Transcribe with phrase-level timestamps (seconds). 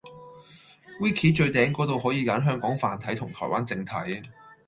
[0.99, 4.23] Wiki 最頂果度可以揀香港繁體同台灣正體